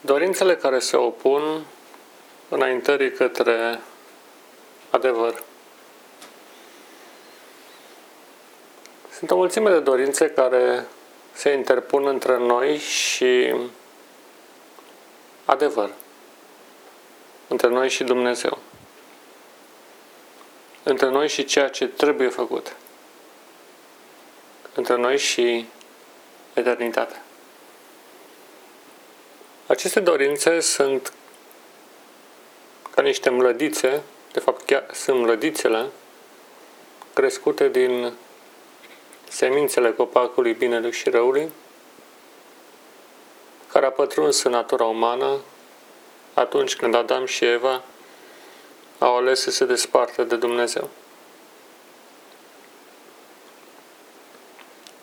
Dorințele 0.00 0.56
care 0.56 0.78
se 0.78 0.96
opun 0.96 1.64
înaintării 2.48 3.12
către 3.12 3.80
adevăr. 4.90 5.42
Sunt 9.12 9.30
o 9.30 9.36
mulțime 9.36 9.70
de 9.70 9.80
dorințe 9.80 10.30
care 10.30 10.86
se 11.32 11.52
interpun 11.52 12.06
între 12.06 12.38
noi 12.38 12.78
și 12.78 13.54
adevăr. 15.44 15.90
Între 17.48 17.68
noi 17.68 17.88
și 17.88 18.04
Dumnezeu. 18.04 18.58
Între 20.82 21.08
noi 21.08 21.28
și 21.28 21.44
ceea 21.44 21.68
ce 21.68 21.86
trebuie 21.86 22.28
făcut. 22.28 22.76
Între 24.74 24.96
noi 24.96 25.18
și 25.18 25.66
eternitate. 26.54 27.22
Aceste 29.70 30.00
dorințe 30.00 30.60
sunt 30.60 31.12
ca 32.90 33.02
niște 33.02 33.30
mlădițe, 33.30 34.02
de 34.32 34.40
fapt 34.40 34.66
chiar 34.66 34.86
sunt 34.92 35.20
mlădițele 35.20 35.86
crescute 37.14 37.68
din 37.68 38.12
semințele 39.28 39.92
copacului 39.92 40.52
binelui 40.52 40.92
și 40.92 41.10
răului, 41.10 41.50
care 43.72 43.86
a 43.86 43.90
pătruns 43.90 44.42
în 44.42 44.50
natura 44.50 44.84
umană 44.84 45.36
atunci 46.34 46.76
când 46.76 46.94
Adam 46.94 47.26
și 47.26 47.44
Eva 47.44 47.82
au 48.98 49.16
ales 49.16 49.40
să 49.40 49.50
se 49.50 49.64
despartă 49.64 50.22
de 50.22 50.36
Dumnezeu. 50.36 50.88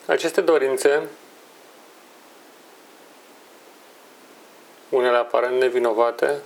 Aceste 0.05 0.41
dorințe 0.41 1.08
unele 4.89 5.17
aparent 5.17 5.59
nevinovate, 5.59 6.41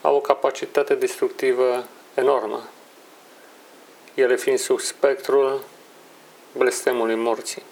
au 0.00 0.16
o 0.16 0.20
capacitate 0.20 0.94
destructivă 0.94 1.84
enormă, 2.14 2.68
ele 4.14 4.36
fiind 4.36 4.58
sub 4.58 4.80
spectrul 4.80 5.64
blestemului 6.56 7.14
morții. 7.14 7.62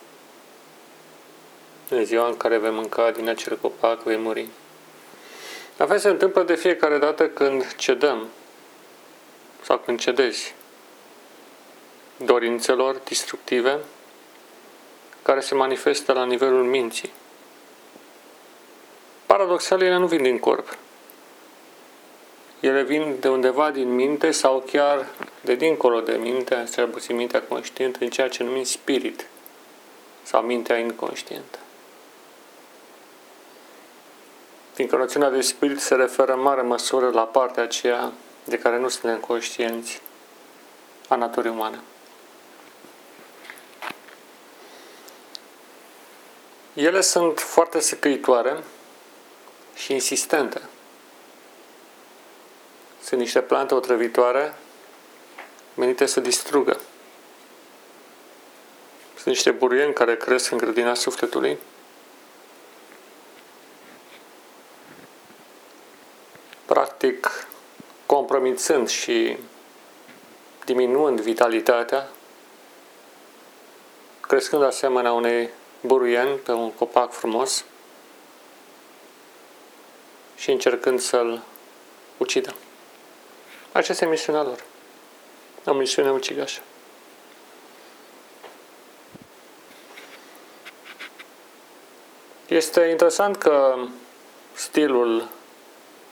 În 1.89 2.05
ziua 2.05 2.27
în 2.27 2.37
care 2.37 2.59
vei 2.59 2.71
mânca 2.71 3.11
din 3.11 3.29
acel 3.29 3.59
copac, 3.59 4.03
vei 4.03 4.17
muri. 4.17 4.49
La 5.77 5.87
fel 5.87 5.99
se 5.99 6.09
întâmplă 6.09 6.43
de 6.43 6.55
fiecare 6.55 6.99
dată 6.99 7.29
când 7.29 7.75
cedăm 7.77 8.29
sau 9.63 9.79
când 9.79 9.99
cedezi 9.99 10.55
dorințelor 12.17 12.97
destructive 13.05 13.79
care 15.23 15.41
se 15.41 15.55
manifestă 15.55 16.13
la 16.13 16.25
nivelul 16.25 16.65
minții 16.65 17.13
paradoxal, 19.41 19.83
ele 19.83 19.97
nu 19.97 20.07
vin 20.07 20.23
din 20.23 20.39
corp. 20.39 20.77
Ele 22.61 22.83
vin 22.83 23.17
de 23.21 23.29
undeva 23.29 23.71
din 23.71 23.95
minte 23.95 24.31
sau 24.31 24.65
chiar 24.67 25.07
de 25.41 25.55
dincolo 25.55 26.01
de 26.01 26.13
minte, 26.13 26.69
cel 26.73 26.89
puțin 26.89 27.17
mintea 27.17 27.43
conștientă, 27.43 27.99
în 28.01 28.11
ceea 28.11 28.29
ce 28.29 28.43
numim 28.43 28.63
spirit 28.63 29.27
sau 30.23 30.43
mintea 30.43 30.79
inconștientă. 30.79 31.59
Fiindcă 34.73 34.97
noțiunea 34.97 35.31
de 35.31 35.41
spirit 35.41 35.81
se 35.81 35.95
referă 35.95 36.33
în 36.33 36.41
mare 36.41 36.63
măsură 36.63 37.11
la 37.11 37.25
partea 37.25 37.63
aceea 37.63 38.13
de 38.45 38.59
care 38.59 38.79
nu 38.79 38.89
suntem 38.89 39.19
conștienți 39.19 40.01
a 41.09 41.15
naturii 41.15 41.51
umane. 41.51 41.81
Ele 46.75 47.01
sunt 47.01 47.39
foarte 47.39 47.79
secăitoare 47.79 48.57
și 49.81 49.93
insistente. 49.93 50.61
Sunt 53.03 53.21
niște 53.21 53.41
plante 53.41 53.75
otrăvitoare 53.75 54.55
menite 55.75 56.07
să 56.07 56.21
distrugă. 56.21 56.81
Sunt 59.15 59.27
niște 59.27 59.51
buruieni 59.51 59.93
care 59.93 60.17
cresc 60.17 60.51
în 60.51 60.59
grădina 60.59 60.95
sufletului. 60.95 61.59
Practic, 66.65 67.47
compromițând 68.07 68.89
și 68.89 69.37
diminuând 70.65 71.21
vitalitatea, 71.21 72.09
crescând 74.21 74.63
asemenea 74.63 75.13
unei 75.13 75.49
buruieni 75.81 76.37
pe 76.37 76.53
un 76.53 76.73
copac 76.73 77.13
frumos, 77.13 77.65
și 80.41 80.51
încercând 80.51 81.01
să-l 81.01 81.43
ucidă. 82.17 82.55
Aceasta 83.73 84.05
e 84.05 84.09
misiunea 84.09 84.43
lor. 84.43 84.65
O 85.65 85.73
misiune 85.73 86.11
ucigașă. 86.11 86.61
Este 92.47 92.81
interesant 92.81 93.37
că 93.37 93.77
stilul 94.53 95.29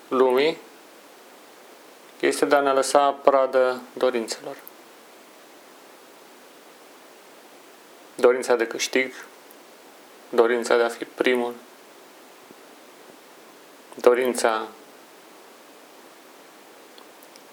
lumii 0.08 0.58
este 2.20 2.44
de 2.44 2.54
a 2.54 2.60
ne 2.60 2.72
lăsa 2.72 3.10
pradă 3.10 3.80
dorințelor. 3.92 4.56
Dorința 8.14 8.56
de 8.56 8.66
câștig, 8.66 9.12
dorința 10.28 10.76
de 10.76 10.82
a 10.82 10.88
fi 10.88 11.04
primul, 11.04 11.54
dorința 14.00 14.68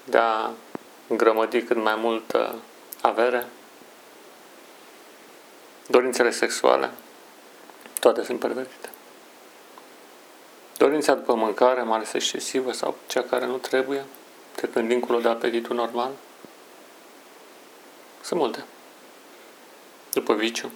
de 0.04 0.18
a 0.18 0.50
grămădi 1.08 1.62
cât 1.62 1.76
mai 1.76 1.94
multă 1.94 2.54
avere, 3.00 3.46
dorințele 5.86 6.30
sexuale, 6.30 6.90
toate 8.00 8.22
sunt 8.22 8.38
pervertite. 8.38 8.88
Dorința 10.76 11.14
după 11.14 11.34
mâncare, 11.34 11.82
mai 11.82 11.96
ales 11.96 12.12
excesivă 12.12 12.72
sau 12.72 12.96
cea 13.06 13.22
care 13.22 13.46
nu 13.46 13.56
trebuie, 13.56 14.04
trecând 14.54 14.88
dincolo 14.88 15.20
de 15.20 15.28
apetitul 15.28 15.76
normal, 15.76 16.10
sunt 18.20 18.40
multe. 18.40 18.64
După 20.12 20.34
viciu. 20.34 20.70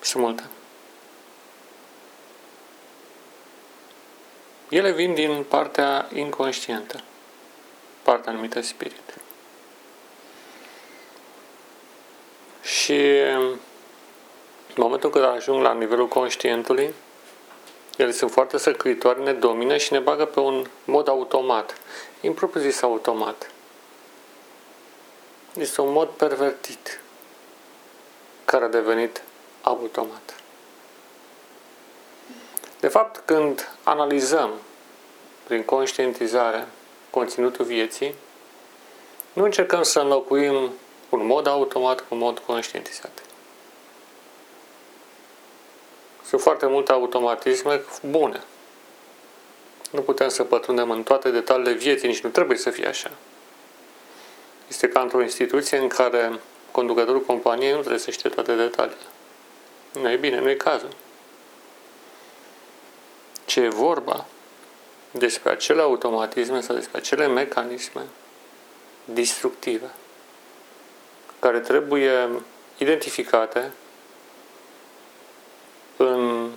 Sunt 0.00 0.22
multe. 0.22 0.42
Ele 4.70 4.92
vin 4.92 5.14
din 5.14 5.44
partea 5.48 6.08
inconștientă, 6.14 7.00
partea 8.02 8.32
numită 8.32 8.60
spirit. 8.60 9.14
Și 12.62 13.00
în 14.66 14.76
momentul 14.76 15.10
când 15.10 15.24
ajung 15.24 15.62
la 15.62 15.72
nivelul 15.72 16.08
conștientului, 16.08 16.94
ele 17.96 18.10
sunt 18.10 18.30
foarte 18.30 18.58
săcăitoare, 18.58 19.20
ne 19.20 19.32
domină 19.32 19.76
și 19.76 19.92
ne 19.92 19.98
bagă 19.98 20.24
pe 20.24 20.40
un 20.40 20.66
mod 20.84 21.08
automat, 21.08 21.80
impropriu 22.20 22.62
zis 22.62 22.82
automat. 22.82 23.50
Este 25.54 25.80
un 25.80 25.92
mod 25.92 26.08
pervertit 26.08 27.00
care 28.44 28.64
a 28.64 28.68
devenit 28.68 29.22
automat. 29.62 30.39
De 32.80 32.88
fapt, 32.88 33.22
când 33.24 33.68
analizăm 33.82 34.50
prin 35.44 35.64
conștientizare 35.64 36.66
conținutul 37.10 37.64
vieții, 37.64 38.14
nu 39.32 39.44
încercăm 39.44 39.82
să 39.82 40.00
înlocuim 40.00 40.72
un 41.08 41.26
mod 41.26 41.46
automat 41.46 42.00
cu 42.00 42.06
un 42.10 42.18
mod 42.18 42.38
conștientizat. 42.38 43.22
Sunt 46.24 46.40
foarte 46.40 46.66
multe 46.66 46.92
automatisme 46.92 47.80
bune. 48.02 48.42
Nu 49.90 50.00
putem 50.00 50.28
să 50.28 50.44
pătrundem 50.44 50.90
în 50.90 51.02
toate 51.02 51.30
detaliile 51.30 51.72
vieții, 51.72 52.08
nici 52.08 52.20
nu 52.20 52.30
trebuie 52.30 52.56
să 52.56 52.70
fie 52.70 52.86
așa. 52.86 53.10
Este 54.68 54.88
ca 54.88 55.00
într-o 55.00 55.22
instituție 55.22 55.78
în 55.78 55.88
care 55.88 56.40
conducătorul 56.70 57.22
companiei 57.22 57.72
nu 57.72 57.78
trebuie 57.78 57.98
să 57.98 58.10
știe 58.10 58.30
toate 58.30 58.54
detaliile. 58.54 59.06
Nu 59.92 60.10
e 60.10 60.16
bine, 60.16 60.40
nu 60.40 60.50
e 60.50 60.54
cazul 60.54 60.90
ce 63.50 63.60
e 63.60 63.68
vorba 63.68 64.26
despre 65.10 65.50
acele 65.50 65.80
automatisme 65.80 66.60
sau 66.60 66.74
despre 66.74 66.98
acele 66.98 67.26
mecanisme 67.26 68.02
destructive 69.04 69.90
care 71.38 71.60
trebuie 71.60 72.28
identificate 72.78 73.72
în 75.96 76.50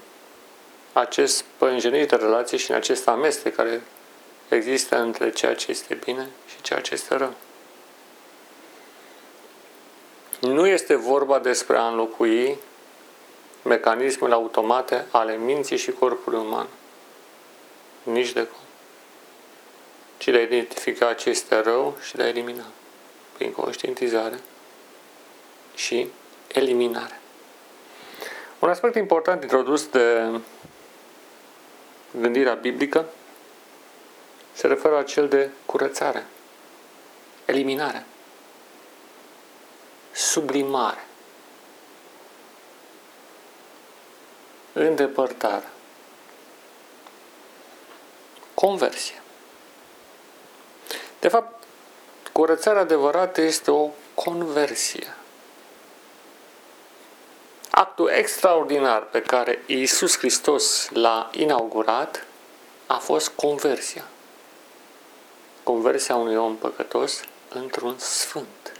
acest 0.93 1.43
pânjenit 1.57 2.09
de 2.09 2.15
relație 2.15 2.57
și 2.57 2.71
în 2.71 2.77
acest 2.77 3.07
amestec 3.07 3.55
care 3.55 3.81
există 4.49 5.01
între 5.01 5.31
ceea 5.31 5.55
ce 5.55 5.71
este 5.71 5.93
bine 6.03 6.29
și 6.47 6.61
ceea 6.61 6.79
ce 6.79 6.93
este 6.93 7.15
rău. 7.15 7.33
Nu 10.39 10.67
este 10.67 10.95
vorba 10.95 11.39
despre 11.39 11.77
a 11.77 11.87
înlocui 11.87 12.57
mecanismele 13.63 14.33
automate 14.33 15.05
ale 15.11 15.37
minții 15.37 15.77
și 15.77 15.91
corpului 15.91 16.39
uman. 16.39 16.67
Nici 18.03 18.31
de 18.31 18.43
cum. 18.43 18.57
Ci 20.17 20.25
de 20.25 20.37
a 20.37 20.41
identifica 20.41 21.13
ce 21.13 21.29
este 21.29 21.59
rău 21.59 21.97
și 22.01 22.15
de 22.15 22.23
a 22.23 22.27
elimina. 22.27 22.65
Prin 23.33 23.51
conștientizare 23.51 24.39
și 25.75 26.07
eliminare. 26.47 27.19
Un 28.59 28.69
aspect 28.69 28.95
important 28.95 29.41
introdus 29.41 29.87
de 29.87 30.29
gândirea 32.19 32.53
biblică 32.53 33.05
se 34.53 34.67
referă 34.67 34.93
la 34.93 35.03
cel 35.03 35.27
de 35.27 35.49
curățare, 35.65 36.25
eliminare, 37.45 38.05
sublimare, 40.11 41.05
îndepărtare, 44.73 45.72
conversie. 48.65 49.21
De 51.19 51.27
fapt, 51.27 51.63
curățarea 52.31 52.81
adevărată 52.81 53.41
este 53.41 53.71
o 53.71 53.89
conversie. 54.13 55.15
Actul 57.71 58.09
extraordinar 58.09 59.01
pe 59.01 59.21
care 59.21 59.63
Iisus 59.65 60.17
Hristos 60.17 60.89
l-a 60.89 61.29
inaugurat 61.33 62.25
a 62.87 62.97
fost 62.97 63.29
conversia. 63.29 64.03
Conversia 65.63 66.15
unui 66.15 66.35
om 66.35 66.55
păcătos 66.55 67.21
într-un 67.49 67.95
sfânt. 67.97 68.79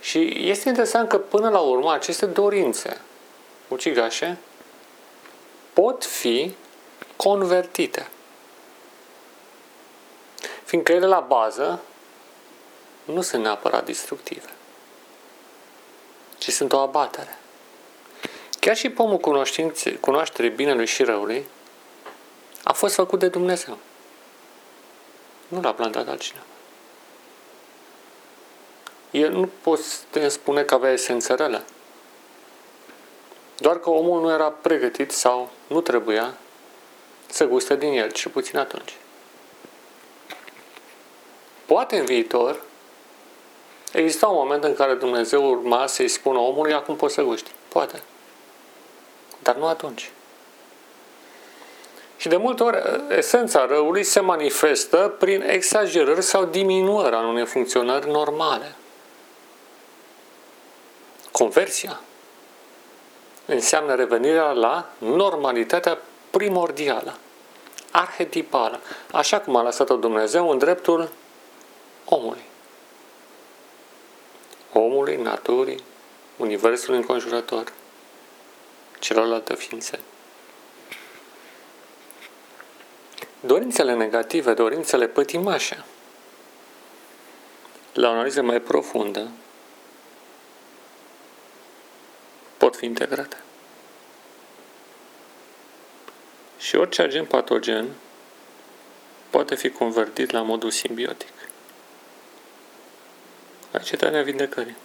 Și 0.00 0.48
este 0.48 0.68
interesant 0.68 1.08
că 1.08 1.18
până 1.18 1.48
la 1.48 1.60
urmă 1.60 1.92
aceste 1.92 2.26
dorințe 2.26 3.00
ucigașe 3.68 4.38
pot 5.72 6.04
fi 6.04 6.54
convertite. 7.16 8.08
Fiindcă 10.72 10.92
ele 10.92 11.06
la 11.06 11.20
bază 11.20 11.80
nu 13.04 13.20
sunt 13.20 13.42
neapărat 13.42 13.84
destructive, 13.84 14.48
ci 16.38 16.50
sunt 16.50 16.72
o 16.72 16.78
abatere. 16.78 17.38
Chiar 18.60 18.76
și 18.76 18.90
pomul 18.90 19.18
cunoașterii 20.00 20.50
binelui 20.50 20.86
și 20.86 21.02
răului 21.02 21.46
a 22.64 22.72
fost 22.72 22.94
făcut 22.94 23.18
de 23.18 23.28
Dumnezeu. 23.28 23.78
Nu 25.48 25.60
l-a 25.60 25.74
plantat 25.74 26.08
altcineva. 26.08 26.44
El 29.10 29.32
nu 29.32 29.50
poți 29.60 30.06
spune 30.28 30.62
că 30.62 30.74
avea 30.74 30.92
esență 30.92 31.34
rele. 31.34 31.64
Doar 33.58 33.78
că 33.78 33.90
omul 33.90 34.20
nu 34.20 34.30
era 34.30 34.50
pregătit 34.50 35.10
sau 35.10 35.50
nu 35.66 35.80
trebuia 35.80 36.34
să 37.26 37.46
guste 37.46 37.76
din 37.76 37.92
el, 37.92 38.10
cel 38.10 38.30
puțin 38.30 38.58
atunci. 38.58 38.96
Poate 41.72 41.98
în 41.98 42.04
viitor 42.04 42.60
exista 43.92 44.26
un 44.26 44.36
moment 44.36 44.64
în 44.64 44.74
care 44.74 44.94
Dumnezeu 44.94 45.50
urma 45.50 45.86
să-i 45.86 46.08
spună 46.08 46.38
omului, 46.38 46.72
acum 46.72 46.96
poți 46.96 47.14
să 47.14 47.22
gusti. 47.22 47.50
Poate. 47.68 48.02
Dar 49.38 49.56
nu 49.56 49.66
atunci. 49.66 50.10
Și 52.16 52.28
de 52.28 52.36
multe 52.36 52.62
ori, 52.62 52.82
esența 53.08 53.66
răului 53.66 54.04
se 54.04 54.20
manifestă 54.20 55.14
prin 55.18 55.42
exagerări 55.42 56.22
sau 56.22 56.44
diminuări 56.44 57.14
al 57.14 57.24
unei 57.24 57.46
funcționări 57.46 58.10
normale. 58.10 58.74
Conversia 61.30 62.00
înseamnă 63.46 63.94
revenirea 63.94 64.50
la 64.50 64.88
normalitatea 64.98 65.98
primordială, 66.30 67.16
arhetipală, 67.90 68.80
așa 69.12 69.40
cum 69.40 69.56
a 69.56 69.62
lăsat-o 69.62 69.96
Dumnezeu 69.96 70.48
în 70.48 70.58
dreptul 70.58 71.08
omului. 72.04 72.42
Omului, 74.72 75.16
naturii, 75.16 75.84
universul 76.36 76.94
înconjurător, 76.94 77.72
celorlalte 78.98 79.54
ființe. 79.54 79.98
Dorințele 83.40 83.94
negative, 83.94 84.54
dorințele 84.54 85.08
pătimașe, 85.08 85.84
la 87.92 88.08
o 88.08 88.12
analiză 88.12 88.42
mai 88.42 88.60
profundă, 88.60 89.30
pot 92.56 92.76
fi 92.76 92.84
integrate. 92.84 93.36
Și 96.58 96.76
orice 96.76 97.02
agent 97.02 97.28
patogen 97.28 97.88
poate 99.30 99.54
fi 99.54 99.70
convertit 99.70 100.30
la 100.30 100.42
modul 100.42 100.70
simbiotic. 100.70 101.31
Acetarea 103.72 104.22
vindecării. 104.22 104.76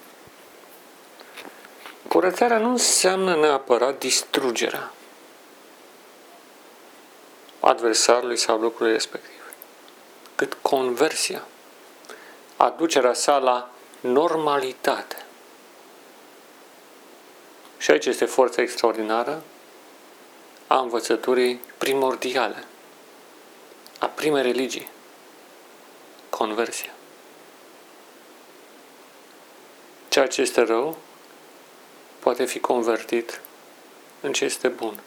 Curățarea 2.08 2.58
nu 2.58 2.70
înseamnă 2.70 3.36
neapărat 3.36 3.98
distrugerea 3.98 4.92
adversarului 7.60 8.38
sau 8.38 8.60
lucrului 8.60 8.92
respectiv, 8.92 9.42
cât 10.36 10.58
conversia, 10.62 11.48
aducerea 12.58 13.14
sa 13.14 13.38
la 13.38 13.70
normalitate. 14.00 15.26
Și 17.78 17.92
aici 17.92 18.06
este 18.06 18.26
forța 18.26 18.62
extraordinară 18.62 19.44
a 20.68 20.80
învățăturii 20.80 21.62
primordiale, 21.78 22.64
a 24.00 24.06
primei 24.06 24.42
religii, 24.42 24.90
conversia. 26.30 26.97
Ceea 30.18 30.30
ce 30.30 30.42
este 30.42 30.62
rău 30.62 30.98
poate 32.20 32.46
fi 32.46 32.60
convertit 32.60 33.42
în 34.22 34.34
ce 34.34 34.46
este 34.46 34.68
bun, 34.68 35.00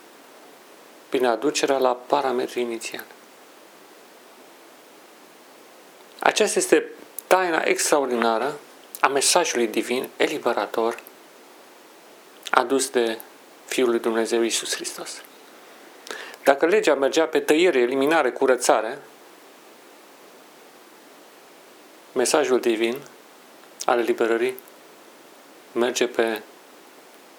prin 1.09 1.27
aducerea 1.27 1.79
la 1.79 1.95
parametrii 2.07 2.63
inițial. 2.63 3.05
Aceasta 6.19 6.59
este 6.59 6.85
taina 7.27 7.63
extraordinară 7.63 8.59
a 9.01 9.07
mesajului 9.07 9.67
divin 9.67 10.09
eliberator 10.17 11.01
adus 12.51 12.89
de 12.89 13.19
Fiul 13.67 13.91
lui 13.91 13.99
Dumnezeu 13.99 14.43
Isus 14.43 14.75
Hristos. 14.75 15.23
Dacă 16.45 16.67
legea 16.67 16.95
mergea 16.95 17.27
pe 17.27 17.41
tăiere, 17.41 17.79
eliminare, 17.79 18.31
curățare, 18.31 18.99
mesajul 22.13 22.61
divin 22.61 22.97
al 23.85 23.99
eliberării 23.99 24.55
merge 25.73 26.07
pe 26.07 26.43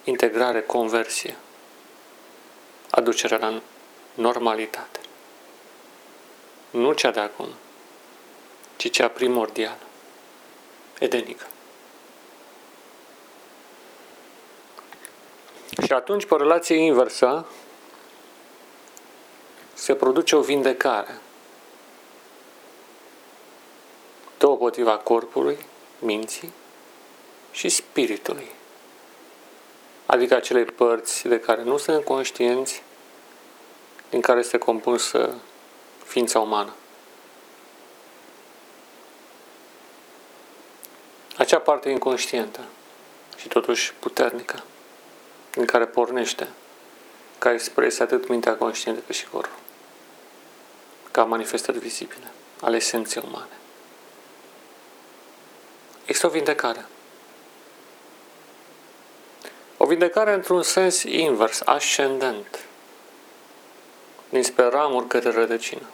integrare, 0.03 0.61
conversie, 0.61 1.35
aducerea 2.89 3.37
la 3.37 3.61
normalitate. 4.13 4.99
Nu 6.69 6.93
cea 6.93 7.11
de 7.11 7.19
acum, 7.19 7.47
ci 8.75 8.89
cea 8.89 9.07
primordială, 9.07 9.85
edenică. 10.99 11.45
Și 15.85 15.93
atunci, 15.93 16.25
pe 16.25 16.35
relație 16.35 16.75
inversă, 16.75 17.45
se 19.73 19.95
produce 19.95 20.35
o 20.35 20.41
vindecare. 20.41 21.19
Deopotriva 24.37 24.97
corpului, 24.97 25.57
minții 25.99 26.53
și 27.51 27.69
spiritului. 27.69 28.51
Adică 30.05 30.35
acele 30.35 30.63
părți 30.63 31.27
de 31.27 31.39
care 31.39 31.63
nu 31.63 31.77
sunt 31.77 32.03
conștienți, 32.03 32.83
din 34.09 34.21
care 34.21 34.39
este 34.39 34.57
compusă 34.57 35.35
ființa 36.05 36.39
umană. 36.39 36.73
Acea 41.37 41.59
parte 41.59 41.89
inconștientă 41.89 42.59
și 43.37 43.47
totuși 43.47 43.93
puternică, 43.93 44.63
din 45.51 45.65
care 45.65 45.85
pornește, 45.85 46.47
ca 47.37 47.51
expresie 47.51 48.03
atât 48.03 48.27
mintea 48.27 48.55
conștientă 48.55 49.01
cât 49.05 49.15
și 49.15 49.27
corpul, 49.27 49.59
ca 51.11 51.23
manifestări 51.23 51.79
vizibile 51.79 52.31
ale 52.61 52.75
esenței 52.75 53.23
umane. 53.27 53.57
Este 56.05 56.25
o 56.25 56.29
vindecare. 56.29 56.85
O 59.83 59.85
vindecare 59.85 60.33
într-un 60.33 60.63
sens 60.63 61.03
invers, 61.03 61.61
ascendent, 61.65 62.65
dinspre 64.29 64.67
ramuri 64.67 65.07
către 65.07 65.31
rădăcină. 65.31 65.85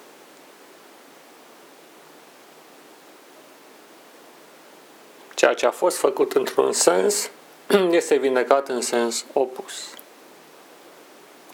Ceea 5.35 5.53
ce 5.53 5.65
a 5.65 5.71
fost 5.71 5.97
făcut 5.97 6.33
într-un 6.33 6.71
sens 6.71 7.29
este 7.91 8.15
vindecat 8.15 8.67
în 8.67 8.81
sens 8.81 9.25
opus. 9.33 9.93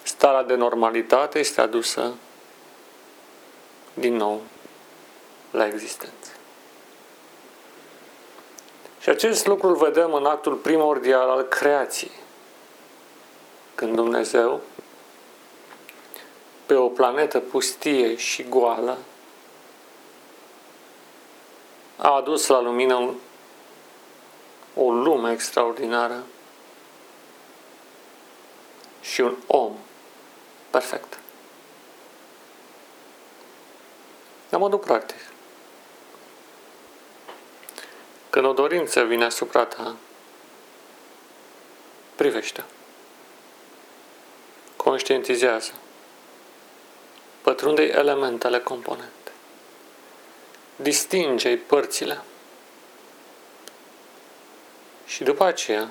starea 0.04 0.44
de 0.44 0.56
normalitate 0.56 1.40
este 1.40 1.62
adusă 1.62 2.14
din 3.94 4.16
nou 4.16 4.42
la 5.52 5.66
existență. 5.66 6.30
Și 9.00 9.10
acest 9.10 9.46
lucru 9.46 9.68
îl 9.68 9.76
vedem 9.76 10.14
în 10.14 10.26
actul 10.26 10.54
primordial 10.54 11.30
al 11.30 11.42
creației. 11.42 12.22
Când 13.84 13.96
Dumnezeu, 13.96 14.62
pe 16.66 16.74
o 16.74 16.88
planetă 16.88 17.40
pustie 17.40 18.16
și 18.16 18.44
goală, 18.44 18.98
a 21.98 22.10
adus 22.10 22.48
la 22.48 22.62
lumină 22.62 23.16
o 24.76 24.92
lume 24.92 25.32
extraordinară 25.32 26.24
și 29.02 29.22
un 29.22 29.36
om 29.48 29.74
perfect. 30.70 31.20
La 34.50 34.58
modul 34.58 34.80
practic. 34.80 35.20
Când 38.30 38.46
o 38.46 38.54
dorință 38.54 39.04
vine 39.04 39.26
asupra 39.26 39.66
ta, 39.66 39.96
privește. 42.16 42.64
Conștientizează. 44.84 45.72
Pătrunde 47.42 47.84
elementele 47.84 48.60
componente. 48.60 49.32
Distinge 50.76 51.58
părțile. 51.58 52.22
Și 55.06 55.24
după 55.24 55.44
aceea, 55.44 55.90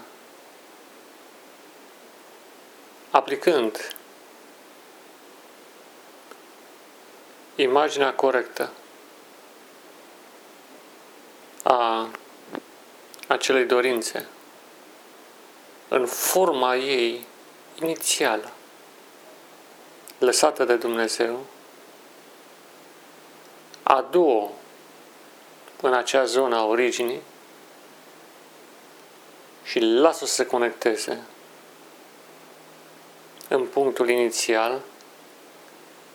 aplicând 3.11 3.95
imaginea 7.55 8.15
corectă 8.15 8.71
a 11.63 12.09
acelei 13.27 13.65
dorințe 13.65 14.27
în 15.89 16.07
forma 16.07 16.77
ei 16.77 17.27
inițială, 17.81 18.53
lăsată 20.25 20.65
de 20.65 20.77
Dumnezeu, 20.77 21.45
adu-o 23.83 24.51
în 25.81 25.95
acea 25.95 26.25
zonă 26.25 26.57
a 26.57 26.65
originii 26.65 27.21
și 29.65 29.79
lasă-o 29.81 30.27
să 30.27 30.35
se 30.35 30.47
conecteze 30.47 31.23
în 33.49 33.67
punctul 33.67 34.09
inițial 34.09 34.81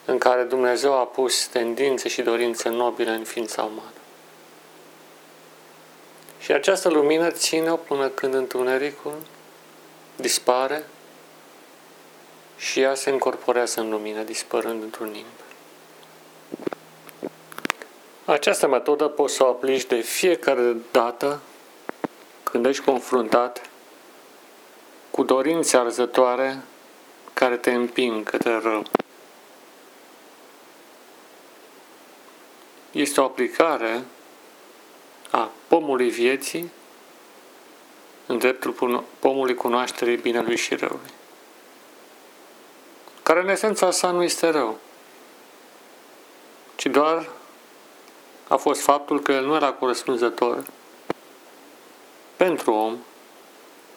în 0.05 0.17
care 0.17 0.43
Dumnezeu 0.43 0.93
a 0.93 1.05
pus 1.05 1.47
tendințe 1.47 2.09
și 2.09 2.21
dorințe 2.21 2.69
nobile 2.69 3.11
în 3.11 3.23
ființa 3.23 3.63
umană. 3.63 3.91
Și 6.39 6.51
această 6.51 6.89
lumină 6.89 7.29
ține-o 7.29 7.75
până 7.75 8.07
când 8.07 8.33
întunericul 8.33 9.15
dispare 10.15 10.85
și 12.57 12.79
ea 12.79 12.95
se 12.95 13.09
încorporează 13.09 13.79
în 13.79 13.89
lumină, 13.89 14.21
dispărând 14.21 14.83
într-un 14.83 15.07
nimb. 15.07 15.25
Această 18.25 18.67
metodă 18.67 19.07
poți 19.07 19.33
să 19.33 19.43
o 19.43 19.47
aplici 19.47 19.85
de 19.85 19.99
fiecare 19.99 20.75
dată 20.91 21.39
când 22.43 22.65
ești 22.65 22.83
confruntat 22.83 23.69
cu 25.11 25.23
dorințe 25.23 25.77
arzătoare 25.77 26.63
care 27.33 27.57
te 27.57 27.71
împing 27.71 28.29
către 28.29 28.59
rău. 28.59 28.83
Este 32.91 33.21
o 33.21 33.23
aplicare 33.23 34.03
a 35.31 35.51
pomului 35.67 36.09
vieții 36.09 36.71
în 38.25 38.37
dreptul 38.37 39.03
pomului 39.19 39.55
cunoașterii 39.55 40.17
binelui 40.17 40.57
și 40.57 40.75
răului. 40.75 41.11
Care 43.27 43.39
în 43.39 43.49
esența 43.49 43.91
sa 43.91 44.11
nu 44.11 44.23
este 44.23 44.49
rău, 44.49 44.79
ci 46.75 46.85
doar 46.85 47.29
a 48.47 48.55
fost 48.55 48.81
faptul 48.81 49.21
că 49.21 49.31
el 49.31 49.45
nu 49.45 49.55
era 49.55 49.71
corespunzător 49.71 50.63
pentru 52.35 52.73
om, 52.73 52.97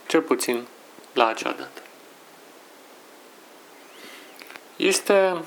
cel 0.06 0.22
puțin 0.22 0.66
la 1.12 1.26
acea 1.26 1.50
dată. 1.50 1.82
Este 4.76 5.44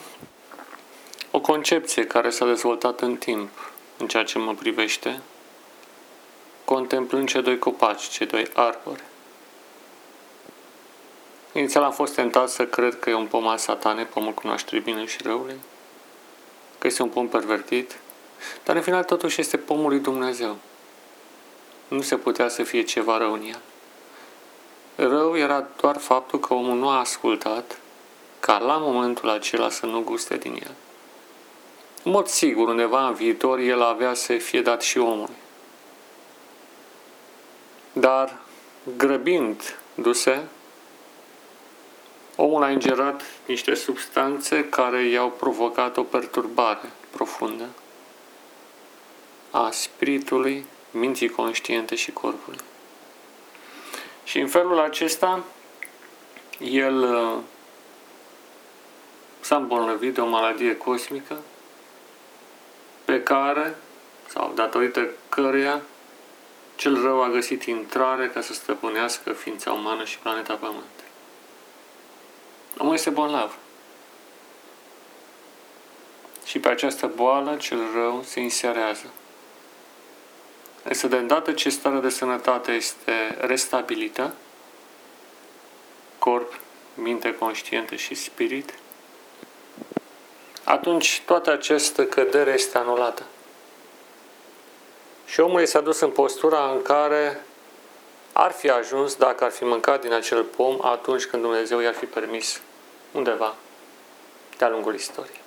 o 1.31 1.39
concepție 1.39 2.07
care 2.07 2.29
s-a 2.29 2.45
dezvoltat 2.45 3.01
în 3.01 3.15
timp, 3.15 3.49
în 3.97 4.07
ceea 4.07 4.23
ce 4.23 4.37
mă 4.37 4.53
privește, 4.53 5.21
contemplând 6.65 7.27
cei 7.27 7.41
doi 7.41 7.59
copaci, 7.59 8.09
cei 8.09 8.27
doi 8.27 8.49
arbori. 8.53 9.03
Inițial 11.53 11.83
am 11.83 11.91
fost 11.91 12.13
tentat 12.13 12.49
să 12.49 12.65
cred 12.65 12.99
că 12.99 13.09
e 13.09 13.13
un 13.13 13.25
pom 13.25 13.47
al 13.47 13.57
satane, 13.57 14.03
pomul 14.03 14.33
cunoașterii 14.33 14.79
bine 14.79 15.05
și 15.05 15.17
răului, 15.23 15.55
că 16.77 16.87
este 16.87 17.01
un 17.01 17.09
pom 17.09 17.27
pervertit, 17.27 17.97
dar 18.63 18.75
în 18.75 18.81
final 18.81 19.03
totuși 19.03 19.39
este 19.39 19.57
pomul 19.57 19.89
lui 19.89 19.99
Dumnezeu. 19.99 20.57
Nu 21.87 22.01
se 22.01 22.15
putea 22.17 22.47
să 22.47 22.63
fie 22.63 22.81
ceva 22.81 23.17
rău 23.17 23.33
în 23.33 23.41
el. 23.41 23.61
Rău 24.95 25.37
era 25.37 25.67
doar 25.81 25.97
faptul 25.97 26.39
că 26.39 26.53
omul 26.53 26.77
nu 26.77 26.89
a 26.89 26.99
ascultat 26.99 27.77
ca 28.39 28.57
la 28.57 28.77
momentul 28.77 29.29
acela 29.29 29.69
să 29.69 29.85
nu 29.85 30.01
guste 30.01 30.37
din 30.37 30.53
el. 30.53 30.71
În 32.03 32.11
mod 32.11 32.27
sigur, 32.27 32.67
undeva 32.67 33.07
în 33.07 33.13
viitor, 33.13 33.59
el 33.59 33.81
avea 33.81 34.13
să 34.13 34.37
fie 34.37 34.61
dat 34.61 34.81
și 34.81 34.97
omului. 34.97 35.35
Dar, 37.93 38.37
grăbind-se, 38.97 40.41
omul 42.35 42.63
a 42.63 42.71
ingerat 42.71 43.21
niște 43.45 43.73
substanțe 43.73 44.69
care 44.69 45.03
i-au 45.03 45.29
provocat 45.29 45.97
o 45.97 46.03
perturbare 46.03 46.91
profundă 47.09 47.65
a 49.51 49.71
spiritului, 49.71 50.65
minții 50.91 51.29
conștiente 51.29 51.95
și 51.95 52.11
corpului. 52.11 52.59
Și 54.23 54.39
în 54.39 54.47
felul 54.47 54.79
acesta, 54.79 55.43
el 56.59 57.03
uh, 57.03 57.39
s-a 59.39 59.55
îmbolnăvit 59.55 60.13
de 60.13 60.21
o 60.21 60.25
maladie 60.25 60.77
cosmică 60.77 61.37
pe 63.05 63.23
care, 63.23 63.75
sau 64.27 64.51
datorită 64.55 65.07
căreia, 65.29 65.81
cel 66.75 67.01
rău 67.01 67.21
a 67.21 67.29
găsit 67.29 67.63
intrare 67.63 68.29
ca 68.29 68.41
să 68.41 68.53
stăpânească 68.53 69.31
ființa 69.31 69.71
umană 69.71 70.03
și 70.03 70.17
planeta 70.17 70.53
Pământ. 70.53 71.02
Omul 72.77 72.93
este 72.93 73.09
bolnav. 73.09 73.57
Și 76.45 76.59
pe 76.59 76.69
această 76.69 77.11
boală 77.15 77.55
cel 77.55 77.79
rău 77.93 78.23
se 78.23 78.39
inserează. 78.39 79.05
Însă 80.83 81.07
de 81.07 81.15
îndată 81.15 81.51
ce 81.51 81.69
starea 81.69 81.99
de 81.99 82.09
sănătate 82.09 82.71
este 82.71 83.37
restabilită, 83.39 84.33
corp, 86.19 86.59
minte 86.93 87.35
conștientă 87.35 87.95
și 87.95 88.15
spirit, 88.15 88.73
atunci 90.63 91.21
toată 91.25 91.51
această 91.51 92.05
cădere 92.05 92.53
este 92.53 92.77
anulată. 92.77 93.23
Și 95.25 95.39
omul 95.39 95.65
s-a 95.65 95.79
dus 95.79 95.99
în 95.99 96.09
postura 96.09 96.71
în 96.71 96.81
care 96.81 97.45
ar 98.33 98.51
fi 98.51 98.69
ajuns 98.69 99.15
dacă 99.15 99.43
ar 99.43 99.51
fi 99.51 99.63
mâncat 99.63 100.01
din 100.01 100.13
acel 100.13 100.43
pom 100.43 100.77
atunci 100.81 101.25
când 101.25 101.41
Dumnezeu 101.41 101.79
i-ar 101.79 101.93
fi 101.93 102.05
permis 102.05 102.61
undeva 103.11 103.55
de-a 104.57 104.69
lungul 104.69 104.93
istoriei. 104.93 105.41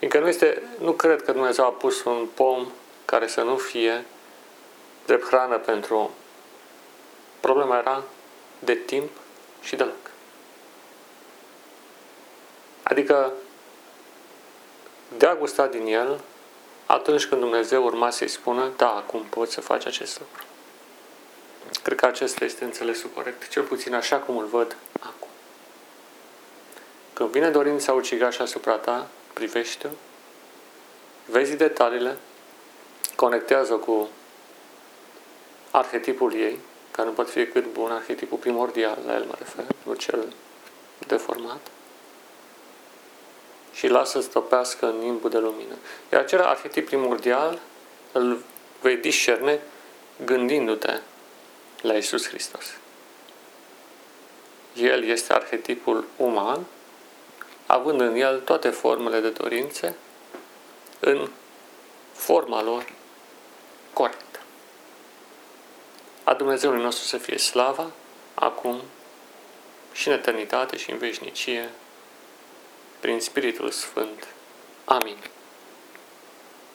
Încă 0.00 0.18
nu, 0.18 0.28
este, 0.28 0.62
nu 0.78 0.92
cred 0.92 1.22
că 1.22 1.32
Dumnezeu 1.32 1.64
a 1.64 1.70
pus 1.70 2.04
un 2.04 2.28
pom 2.34 2.66
care 3.04 3.26
să 3.26 3.42
nu 3.42 3.56
fie 3.56 4.04
drept 5.06 5.26
hrană 5.26 5.58
pentru 5.58 5.96
om. 5.96 6.10
Problema 7.40 7.78
era 7.78 8.02
de 8.58 8.74
timp 8.74 9.10
și 9.60 9.76
de 9.76 9.82
loc. 9.82 10.10
Adică 12.82 13.32
de 15.16 15.26
a 15.26 15.34
gusta 15.34 15.66
din 15.66 15.86
el 15.86 16.20
atunci 16.86 17.26
când 17.26 17.40
Dumnezeu 17.40 17.84
urma 17.84 18.10
să-i 18.10 18.28
spună, 18.28 18.70
da, 18.76 18.90
acum 18.90 19.22
poți 19.22 19.52
să 19.52 19.60
faci 19.60 19.86
acest 19.86 20.18
lucru. 20.18 20.44
Cred 21.82 21.98
că 21.98 22.06
acesta 22.06 22.44
este 22.44 22.64
înțelesul 22.64 23.10
corect, 23.14 23.48
cel 23.48 23.62
puțin 23.62 23.94
așa 23.94 24.16
cum 24.16 24.36
îl 24.36 24.46
văd 24.46 24.76
acum. 25.00 25.28
Când 27.12 27.30
vine 27.30 27.50
dorința 27.50 27.92
ucigașa 27.92 28.42
asupra 28.42 28.76
ta, 28.76 29.08
privește-o, 29.32 29.90
vezi 31.26 31.56
detaliile, 31.56 32.16
conectează 33.16 33.74
cu 33.74 34.08
arhetipul 35.70 36.34
ei, 36.34 36.58
care 36.90 37.08
nu 37.08 37.14
poate 37.14 37.30
fi 37.30 37.46
cât 37.46 37.72
bun, 37.72 37.90
arhetipul 37.90 38.38
primordial, 38.38 38.98
la 39.06 39.14
el 39.14 39.24
mă 39.24 39.34
refer, 39.38 39.64
nu 39.82 39.94
cel 39.94 40.32
deformat, 41.06 41.70
și 43.72 43.88
lasă 43.88 44.20
să 44.20 44.28
topească 44.28 44.86
în 44.86 44.96
nimbul 44.96 45.30
de 45.30 45.38
lumină. 45.38 45.74
Iar 46.12 46.20
acel 46.20 46.40
arhetip 46.40 46.86
primordial 46.86 47.58
îl 48.12 48.42
vei 48.80 48.96
discerne 48.96 49.60
gândindu-te 50.24 51.00
la 51.82 51.96
Isus 51.96 52.28
Hristos. 52.28 52.64
El 54.74 55.04
este 55.04 55.32
arhetipul 55.32 56.04
uman, 56.16 56.64
având 57.66 58.00
în 58.00 58.14
el 58.14 58.40
toate 58.40 58.68
formele 58.68 59.20
de 59.20 59.30
dorințe 59.30 59.96
în 61.00 61.30
forma 62.12 62.62
lor 62.62 62.92
corectă. 63.92 64.40
A 66.24 66.34
Dumnezeului 66.34 66.82
nostru 66.82 67.04
să 67.04 67.16
fie 67.16 67.38
slava, 67.38 67.90
acum 68.34 68.80
și 69.92 70.08
în 70.08 70.14
eternitate 70.14 70.76
și 70.76 70.90
în 70.90 70.98
veșnicie, 70.98 71.70
prin 73.00 73.20
Spiritul 73.20 73.70
Sfânt. 73.70 74.26
Amin. 74.84 75.16